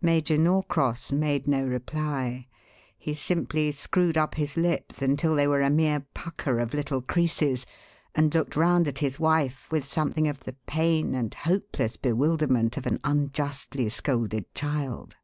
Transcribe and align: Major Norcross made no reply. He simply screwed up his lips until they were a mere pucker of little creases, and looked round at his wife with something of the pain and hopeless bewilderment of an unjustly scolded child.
Major 0.00 0.38
Norcross 0.38 1.12
made 1.12 1.46
no 1.46 1.62
reply. 1.62 2.46
He 2.96 3.12
simply 3.12 3.70
screwed 3.70 4.16
up 4.16 4.36
his 4.36 4.56
lips 4.56 5.02
until 5.02 5.36
they 5.36 5.46
were 5.46 5.60
a 5.60 5.68
mere 5.68 6.06
pucker 6.14 6.58
of 6.58 6.72
little 6.72 7.02
creases, 7.02 7.66
and 8.14 8.32
looked 8.34 8.56
round 8.56 8.88
at 8.88 9.00
his 9.00 9.20
wife 9.20 9.70
with 9.70 9.84
something 9.84 10.26
of 10.26 10.40
the 10.44 10.56
pain 10.66 11.14
and 11.14 11.34
hopeless 11.34 11.98
bewilderment 11.98 12.78
of 12.78 12.86
an 12.86 12.98
unjustly 13.04 13.90
scolded 13.90 14.54
child. 14.54 15.18